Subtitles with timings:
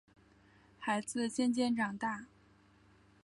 [0.79, 2.25] 孩子渐渐长大